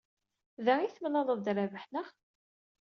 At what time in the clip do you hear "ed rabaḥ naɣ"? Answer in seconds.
1.51-2.07